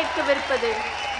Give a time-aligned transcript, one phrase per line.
[0.00, 0.68] கேட்கவிருப்பது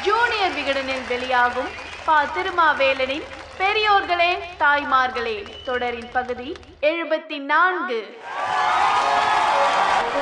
[0.05, 1.71] ஜூனியர் விகடனில் வெளியாகும்
[2.05, 3.27] பா திருமாவேலனின்
[3.59, 4.29] பெரியோர்களே
[4.61, 5.35] தாய்மார்களே
[5.65, 6.49] தொடரின் பகுதி
[6.91, 7.99] எழுபத்தி நான்கு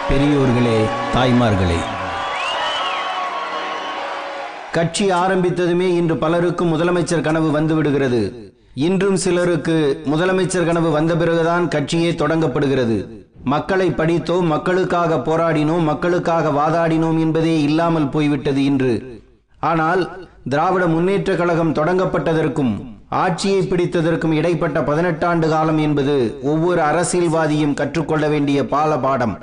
[0.09, 0.79] பெரியோர்களே
[1.15, 1.79] தாய்மார்களே
[4.73, 8.23] கட்சி ஆரம்பித்ததுமே இன்று பலருக்கும் முதலமைச்சர் கனவு வந்துவிடுகிறது.
[8.75, 9.77] இன்றும் சிலருக்கு
[10.13, 13.18] முதலமைச்சர் கனவு வந்த பிறகுதான் கட்சியே தொடங்கப்படுகிறது.
[13.53, 18.95] மக்களை படித்தோம் மக்களுக்காக போராடினோம் மக்களுக்காக வாதாடினோம் என்பதே இல்லாமல் போய்விட்டது இன்று.
[19.61, 20.03] ஆனால்
[20.53, 22.73] திராவிட முன்னேற்ற கழகம் தொடங்கப்பட்டதற்கும்
[23.23, 26.17] ஆட்சியை பிடித்ததற்கும் இடைப்பட்ட பதினெட்டாண்டு காலம் என்பது
[26.53, 29.35] ஒவ்வொரு அரசியல்வாதியும் கற்றுக்கொள்ள வேண்டிய பால பாடம்.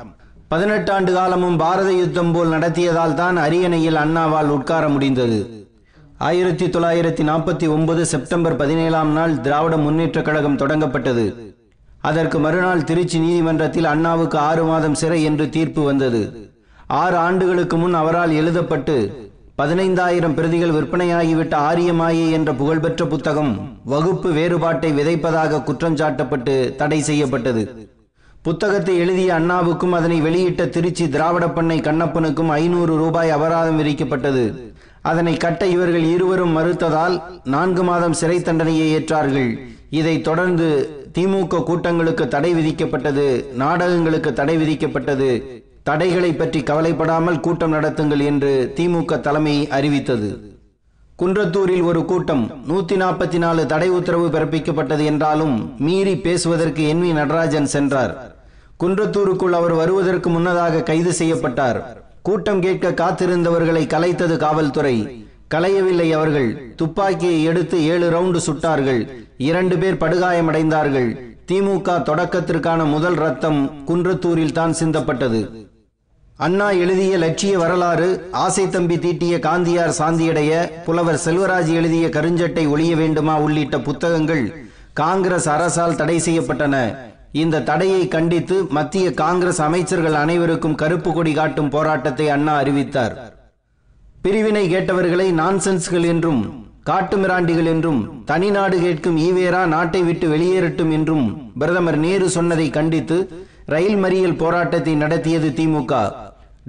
[0.54, 5.40] பதினெட்டாண்டு காலமும் பாரத யுத்தம் போல் நடத்தியதால் தான் அரியணையில் அண்ணாவால் உட்கார முடிந்தது.
[6.28, 11.26] ஆயிரத்தி தொள்ளாயிரத்தி நாற்பத்தி ஒன்பது செப்டம்பர் பதினேழாம் நாள் திராவிட முன்னேற்ற கழகம் தொடங்கப்பட்டது.
[12.10, 16.22] அதற்கு மறுநாள் திருச்சி நீதிமன்றத்தில் அண்ணாவுக்கு ஆறு மாதம் சிறை என்று தீர்ப்பு வந்தது.
[16.88, 18.96] ஆறு ஆண்டுகளுக்கு முன் அவரால் எழுதப்பட்டு
[19.62, 23.52] பதினைந்தாயிரம் பிரதிகள் விற்பனையாகிவிட்ட ஆரியமாயே என்ற புகழ்பெற்ற புத்தகம்
[23.86, 27.64] வகுப்பு வேறுபாட்டை விதைப்பதாக குற்றஞ்சாட்டப்பட்டு தடை செய்யப்பட்டது.
[28.42, 34.44] புத்தகத்தை எழுதிய அண்ணாவுக்கும் அதனை வெளியிட்ட திருச்சி திராவிட பண்ணை கண்ணப்பனுக்கும் ஐநூறு ரூபாய் அபராதம் விதிக்கப்பட்டது.
[35.02, 39.50] அதனை கட்ட இவர்கள் இருவரும் மறுத்ததால் நான்கு மாதம் சிறை தண்டனையை ஏற்றார்கள்.
[39.90, 40.68] இதைத் தொடர்ந்து
[41.16, 43.28] திமுக கூட்டங்களுக்கு தடை விதிக்கப்பட்டது
[43.62, 45.30] நாடகங்களுக்கு தடை விதிக்கப்பட்டது.
[45.84, 50.30] தடைகளை பற்றி கவலைப்படாமல் கூட்டம் நடத்துங்கள் என்று திமுக தலைமை அறிவித்தது.
[51.20, 57.70] குன்றத்தூரில் ஒரு கூட்டம் நூத்தி நாற்பத்தி நாலு தடை உத்தரவு பிறப்பிக்கப்பட்டது என்றாலும் மீறி பேசுவதற்கு என் வி நடராஜன்
[57.76, 58.14] சென்றார்.
[58.84, 61.80] குன்றத்தூருக்குள் அவர் வருவதற்கு முன்னதாக கைது செய்யப்பட்டார்.
[62.22, 64.98] கூட்டம் கேட்க காத்திருந்தவர்களை கலைத்தது காவல்துறை.
[65.56, 66.50] கலையவில்லை அவர்கள்.
[66.82, 69.04] துப்பாக்கியை எடுத்து ஏழு ரவுண்டு சுட்டார்கள்.
[69.50, 71.10] இரண்டு பேர் படுகாயமடைந்தார்கள்.
[71.50, 75.42] திமுக தொடக்கத்திற்கான முதல் ரத்தம் குன்றத்தூரில் தான் சிந்தப்பட்டது.
[76.46, 78.08] அண்ணா எழுதிய லட்சிய வரலாறு
[78.44, 80.52] ஆசை தம்பி தீட்டிய காந்தியார் சாந்தியடைய
[80.86, 84.44] புலவர் செல்வராஜ் எழுதிய கருஞ்சட்டை ஒழிய வேண்டுமா உள்ளிட்ட புத்தகங்கள்
[85.02, 86.76] காங்கிரஸ் அரசால் தடை செய்யப்பட்டன.
[87.44, 93.16] இந்த தடையை கண்டித்து மத்திய காங்கிரஸ் அமைச்சர்கள் அனைவருக்கும் கருப்பு கொடி காட்டும் போராட்டத்தை அண்ணா அறிவித்தார்.
[94.26, 96.40] பிரிவினை கேட்டவர்களை நான்சென்ஸ்கள் என்றும்
[96.90, 98.00] காட்டுமிராண்டிகள் என்றும்
[98.30, 101.26] தனிநாடு கேட்கும் ஈவேரா நாட்டை விட்டு வெளியேறட்டும் என்றும்
[101.60, 103.18] பிரதமர் நேரு சொன்னதை கண்டித்து
[103.74, 105.92] ரயில் மறியல் போராட்டத்தை நடத்தியது திமுக.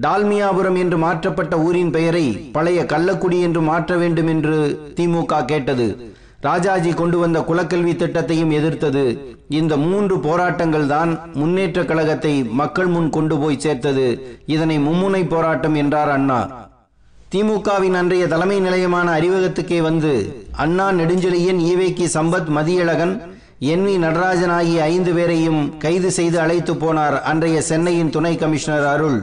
[0.04, 4.56] டால்மியாபுரம் என்று மாற்றப்பட்ட ஊரின் பெயரை பழைய கள்ளக்குடி என்று மாற்ற வேண்டும் என்று
[4.98, 5.88] திமுக கேட்டது.
[6.40, 9.06] ராஜாஜி கொண்டு வந்த குலக்கல்வி திட்டத்தையும் எதிர்த்தது.
[9.60, 14.06] இந்த மூன்று போராட்டங்கள் தான் முன்னேற்ற கழகத்தை மக்கள் முன் கொண்டு போய் சேர்த்தது.
[14.56, 16.40] இதனை மும்முனை போராட்டம் என்றார் அண்ணா.
[17.36, 20.12] திமுகவின் அன்றைய தலைமை நிலையமான அறிவகத்துக்கே வந்து
[20.62, 23.12] அண்ணா நெடுஞ்செழியன் ஈவேக்கி சம்பத் மதியழகன்
[23.72, 29.18] என் வி நடராஜன் ஆகிய ஐந்து பேரையும் கைது செய்து அழைத்து போனார் அன்றைய சென்னையின் துணை கமிஷனர் அருள்.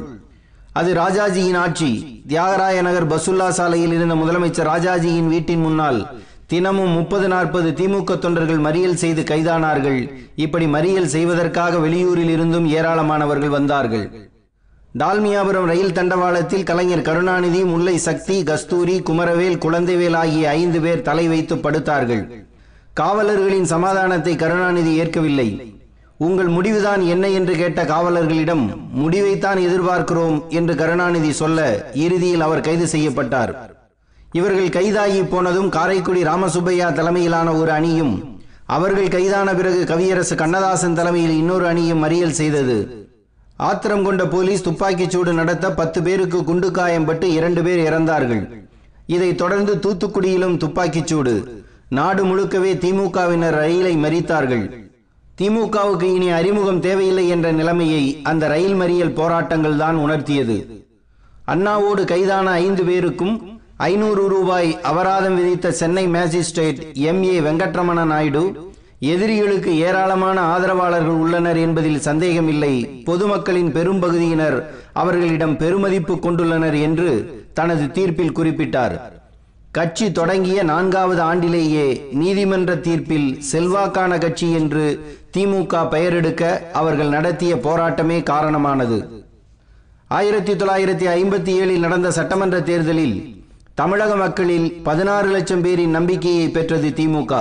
[0.73, 1.89] அது ராஜாஜியின் ஆட்சி.
[2.27, 5.99] தியாகராய நகர் பசுல்லா சாலையில் இருந்த முதலமைச்சர் ராஜாஜியின் வீட்டின் முன்னால்
[6.47, 9.99] தினமும் முப்பது நாற்பது திமுக தொண்டர்கள் மறியல் செய்து கைதானார்கள்.
[10.35, 14.07] இப்படி மறியல் செய்வதற்காக வெளியூரில் இருந்தும் ஏராளமானவர்கள் வந்தார்கள்.
[14.99, 21.55] டால்மியாபுரம் ரயில் தண்டவாளத்தில் கலைஞர் கருணாநிதி முல்லை சக்தி கஸ்தூரி குமரவேல் குழந்தைவேல் ஆகிய ஐந்து பேர் தலை வைத்து
[21.55, 22.45] படுத்தார்கள்.
[22.93, 25.75] காவலர்களின் சமாதானத்தை கருணாநிதி ஏற்கவில்லை.
[26.17, 27.29] உங்கள் முடிவுதான் என்ன?
[27.29, 33.75] என்று கேட்ட காவலர்களிடம் முடிவைத்தான் எதிர்பார்க்கிறோம் என்று கருணாநிதி சொல்ல இறுதியில் அவர் கைது செய்யப்பட்டார்.
[34.31, 41.67] இவர்கள் கைதாகி போனதும் காரைக்குடி ராமசுப்பையா தலைமையிலான ஒரு அணியும் அவர்கள் கைதான பிறகு கவியரசு கண்ணதாசன் தலைமையில் இன்னொரு
[41.67, 42.77] அணியும் மறியல் செய்தது.
[43.55, 48.65] ஆத்திரம் கொண்ட போலீஸ் துப்பாக்கிச் சூடு நடத்த பத்து பேருக்கு குண்டு காயம்பட்டு இரண்டு பேர் இறந்தார்கள்.
[49.05, 51.63] இதைத் தொடர்ந்து தூத்துக்குடியிலும் துப்பாக்கிச் சூடு.
[51.89, 54.85] நாடு முழுக்கவே திமுகவினர் ரயிலை மறித்தார்கள்.
[55.41, 60.81] திமுகவுக்கு இனி அறிமுகம் தேவையில்லை என்ற நிலைமையை அந்த ரயில் மறியல் போராட்டங்கள் தான் உணர்த்தியது.
[61.47, 68.71] அண்ணாவோடு கைதான ஐந்து பேருக்கும் ஐநூறு ரூபாய் அபராதம் விதித்த Chennai magistrate M A Venkataramana Naidu
[69.11, 73.03] எதிரிகளுக்கு ஏராளமான ஆதரவாளர்கள் உள்ளனர் என்பதில் சந்தேகமில்லை.
[73.05, 74.57] பொதுமக்களின் பெரும்பகுதியினர்
[74.93, 77.09] அவர்களிடம் பெருமதிப்பு கொண்டுள்ளனர் என்று
[77.53, 78.95] தனது தீர்ப்பில் குறிப்பிட்டார்.
[79.71, 84.85] கட்சி தொடங்கிய நான்காவது ஆண்டிலேயே நீதிமன்ற தீர்ப்பில் செல்வாக்கான கட்சி என்று
[85.37, 88.99] திமுக பெயரெடுக்க அவர்கள் நடத்திய போராட்டமே காரணமானது.
[90.07, 93.17] ஆயிரத்தி தொள்ளாயிரத்தி ஐம்பத்தி ஏழில் நடந்த சட்டமன்ற தேர்தலில்
[93.73, 97.33] தமிழக மக்களில் பதினாறு லட்சம் பேரின் நம்பிக்கையை பெற்றது DMK.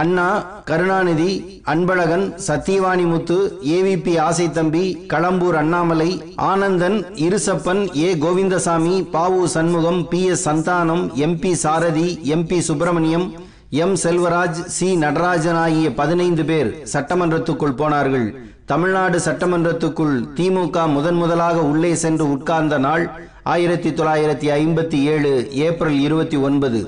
[0.00, 0.26] Anna
[0.64, 1.30] Karunanidhi
[1.72, 3.36] Anbazhagan Sathiyavanimuthu
[3.74, 4.18] AVP
[4.50, 6.08] Asaithambi Kalambur Annamalai
[6.50, 12.06] Anandan Irusappan A Govindasamy Bavu Shanmugam P S Santhanam MP Sarathi
[12.36, 13.26] MP Subramaniam
[13.70, 18.26] M Selvaraj C Natarajan ஆகிய பதினைந்து பேர் சட்டமன்றத்துக்குள் போனார்கள்.
[18.64, 23.06] தமிழ்நாடு சட்டமன்றத்துக்குள் திமுக முதன் முதலாக உள்ளே சென்று உட்கார்ந்த நாள்
[23.42, 26.82] ஆயிரத்தி தொள்ளாயிரத்தி ஐம்பத்தி ஏழு ஏப்ரல் இருபத்தி ஒன்பது.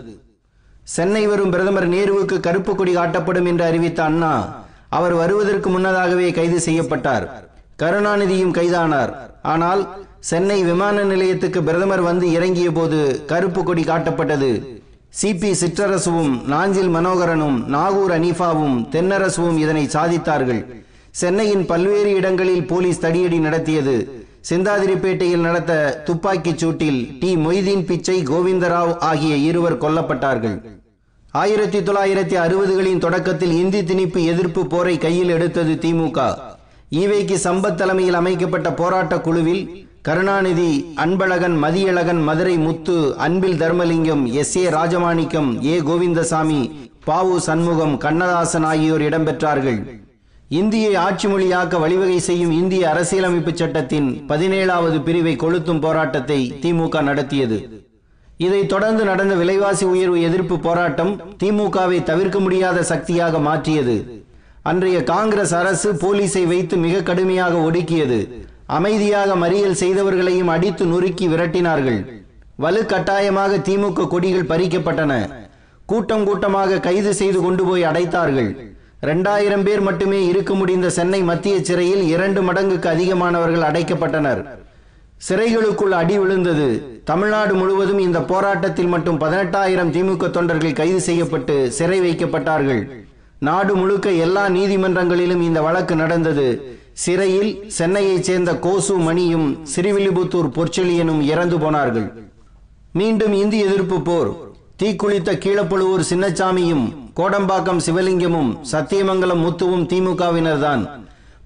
[0.86, 4.32] சென்னை வரும் பிரதமர் நேருவுக்கு கருப்பு கொடி காட்டப்படும் என்று அறிவித்த அண்ணா
[4.88, 7.24] அவர் வருவதற்கு முன்னதாகவே கைது செய்யப்பட்டார்.
[7.82, 9.12] கருணாநிதியும் கைதானார்.
[9.42, 9.82] ஆனால்
[10.20, 14.50] சென்னை விமான நிலையத்துக்கு பிரதமர் வந்து இறங்கிய போது கருப்பு கொடி காட்டப்பட்டது.
[15.20, 20.62] சிபி சிற்றரசுவும் நாஞ்சில் மனோகரனும் நாகூர் அனீஃபாவும் தென்னரசுவும் இதனை சாதித்தார்கள்.
[21.10, 24.23] சென்னையின் பல்வேறு இடங்களில் போலீஸ் தடியடி நடத்தியது.
[24.50, 27.36] சிந்தாதிரிப்பேட்டையில் நடத்த துப்பாக்கிச் சூட்டில் டி.
[27.36, 30.56] மொய்தீன் பிச்சை கோவிந்தராவ் ஆகிய இருவர் கொல்லப்பட்டார்கள்.
[31.30, 36.18] ஆயிரத்தி தொள்ளாயிரத்தி அறுபதுகளின் தொடக்கத்தில் இந்தி திணிப்பு எதிர்ப்பு போரை கையில் எடுத்தது திமுக
[36.90, 44.56] ஈவேக்கு சம்பத் தலைமையில் அமைக்கப்பட்ட போராட்ட குழுவில் Karunanidhi Anbazhagan Mathiyazhagan Madurai Muthu Anbil Dharmalingam S.
[44.56, 44.68] A.
[44.68, 45.80] Rajamanickam A.
[45.80, 46.60] Govindasamy
[47.06, 50.03] Bavu Shanmugam Kannadasan ஆகியோர் இடம்பெற்றார்கள்.
[50.48, 57.86] இந்தியை ஆட்சி மொழியாக்க வழிவகை செய்யும் இந்திய அரசியலமைப்பு சட்டத்தின் பதினேழாவது பிரிவை கொளுத்தும் போராட்டத்தை திமுக நடத்தியது.
[58.36, 64.24] இதைத் தொடர்ந்து நடந்த விலைவாசி உயர்வு எதிர்ப்பு போராட்டம் திமுகவை தவிர்க்க முடியாத சக்தியாக மாற்றியது.
[64.62, 68.44] அன்றைய காங்கிரஸ் அரசு போலீஸை வைத்து மிக கடுமையாக ஒடுக்கியது.
[68.66, 72.22] அமைதியாக மறியல் செய்தவர்களையும் அடித்து நொறுக்கி விரட்டினார்கள்.
[72.60, 75.30] வலுக்கட்டாயமாக திமுக கொடிகள் பறிக்கப்பட்டன.
[75.86, 78.72] கூட்டம் கூட்டமாக கைது செய்து கொண்டு போய் அடைத்தார்கள்.
[79.04, 84.40] இரண்டாயிரம் பேர் மட்டுமே இருக்க முடிந்த சென்னை மத்திய சிறையில் இரண்டு மடங்குக்கு அதிகமானவர்கள் அடைக்கப்பட்டனர்.
[85.28, 86.68] சிறைகளுக்குள் அடி விழுந்தது.
[87.04, 92.82] தமிழ்நாடு முழுவதும் இந்த போராட்டத்தில் மட்டும் பதினெட்டாயிரம் திமுக தொண்டர்கள் கைது செய்யப்பட்டு சிறை வைக்கப்பட்டார்கள்.
[93.38, 96.48] நாடு முழுக்க எல்லா நீதிமன்றங்களிலும் இந்த வழக்கு நடந்தது.
[97.04, 102.08] சிறையில் சென்னையைச் சேர்ந்த கோசு மணியும் சிறுவில்லிபுத்தூர் பொற்செழியனும் இறந்து போனார்கள்.
[102.92, 104.30] மீண்டும் இந்தி எதிர்ப்பு போர்.
[104.82, 106.84] தீக்குளித்த கீழப்பழுவூர் சின்னசாமியும்
[107.18, 110.82] கோடம்பாக்கம் சிவலிங்கமும் சத்தியமங்கலம் முத்துவும் திமுகவினர்தான்.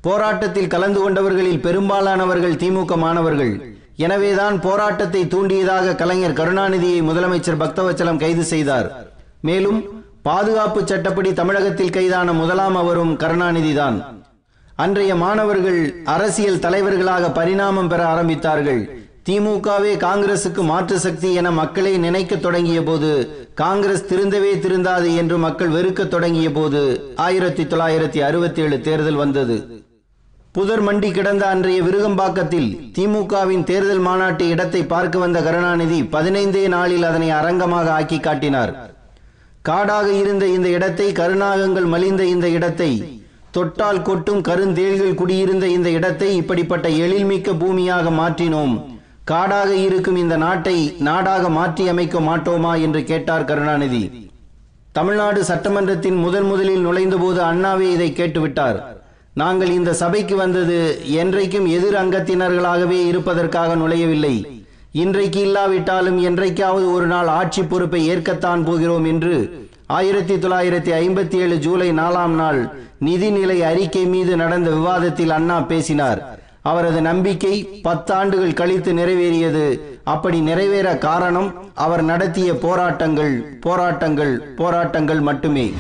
[0.01, 3.53] போராட்டத்தில் கலந்து கொண்டவர்களில் பெரும்பாலானவர்கள் திமுக மாணவர்கள்.
[3.97, 8.89] எனவேதான் போராட்டத்தை தூண்டியதாக கலைஞர் கருணாநிதியை முதலமைச்சர் பக்தவச்சலம் கைது செய்தார்.
[9.41, 9.81] மேலும்
[10.23, 13.99] பாதுகாப்பு சட்டப்படி தமிழகத்தில் கைதான முதலாம் அவரும் கருணாநிதிதான்.
[14.77, 18.83] அன்றைய மாணவர்கள் அரசியல் தலைவர்களாக பரிணாமம் பெற ஆரம்பித்தார்கள்.
[19.29, 23.11] திமுகவே காங்கிரசுக்கு மாற்று சக்தி என மக்களை நினைக்க தொடங்கிய போது
[23.61, 26.81] காங்கிரஸ் திருந்தவே திருந்தாது என்று மக்கள் வெறுக்க தொடங்கிய போது
[27.25, 29.57] ஆயிரத்தி தொள்ளாயிரத்தி அறுபத்தி ஏழு தேர்தல் வந்தது.
[30.57, 37.31] புதர் மண்டி கிடந்த அன்றைய விருகம்பாக்கத்தில் திமுகவின் தேர்தல் மாநாட்டு இடத்தை பார்க்க வந்த கருணாநிதி பதினைந்தே நாளில் அதனை
[37.41, 38.75] அரங்கமாக ஆக்கி காட்டினார்.
[39.69, 42.93] காடாக இருந்த இந்த இடத்தை கருநாகங்கள் மலிந்த இந்த இடத்தை
[43.57, 48.77] தொட்டால் கொட்டும் கருந்தேள்கள் குடியிருந்த இந்த இடத்தை இப்படிப்பட்ட எழில்மிக்க பூமியாக மாற்றினோம்.
[49.31, 50.75] காடாக இருக்கும் இந்த நாட்டை
[51.07, 54.05] நாடாக மாற்றி அமைக்க மாட்டோமா என்று கேட்டார் கருணாநிதி.
[54.97, 58.79] தமிழ்நாடு சட்டமன்றத்தின் முதன் முதலில் நுழைந்தபோது அண்ணாவே இதை கேட்டுவிட்டார்.
[59.43, 60.79] நாங்கள் இந்த சபைக்கு வந்தது
[61.23, 64.35] என்றைக்கும் எதிர் அங்கத்தினர்களாகவே இருப்பதற்காக நுழையவில்லை.
[65.03, 69.37] இன்றைக்கு இல்லாவிட்டாலும் என்றைக்காவது ஒரு நாள் ஆட்சி பொறுப்பை ஏற்கத்தான் போகிறோம் என்று
[69.99, 72.61] ஆயிரத்தி தொள்ளாயிரத்தி ஐம்பத்தி ஏழு ஜூலை நாலாம் நாள்
[73.07, 76.21] நிதிநிலை அறிக்கை மீது நடந்த விவாதத்தில் அண்ணா பேசினார்.
[76.63, 79.81] அவரது நம்பிக்கை பத்தாண்டுகள் கழித்து நிறைவேறியது.
[80.05, 85.73] அப்படி நிறைவேற காரணம் அவர் நடத்திய போராட்டங்கள் போராட்டங்கள் போராட்டங்கள் மட்டுமே.